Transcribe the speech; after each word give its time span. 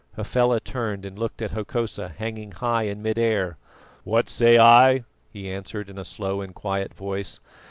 Hafela 0.17 0.59
turned 0.59 1.05
and 1.05 1.19
looked 1.19 1.43
at 1.43 1.51
Hokosa 1.51 2.09
hanging 2.09 2.53
high 2.53 2.85
in 2.87 3.03
mid 3.03 3.19
air. 3.19 3.57
"What 4.03 4.31
say 4.31 4.57
I?" 4.57 5.03
he 5.29 5.47
answered 5.47 5.91
in 5.91 5.99
a 5.99 6.05
slow 6.05 6.41
and 6.41 6.55
quiet 6.55 6.91
voice. 6.91 7.39